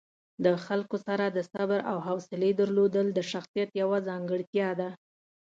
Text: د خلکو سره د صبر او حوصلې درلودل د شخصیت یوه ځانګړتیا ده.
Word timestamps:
د 0.45 0.47
خلکو 0.65 0.97
سره 1.07 1.25
د 1.29 1.37
صبر 1.51 1.79
او 1.91 1.97
حوصلې 2.07 2.51
درلودل 2.59 3.07
د 3.13 3.19
شخصیت 3.31 3.69
یوه 3.81 3.97
ځانګړتیا 4.07 4.69
ده. 4.79 4.89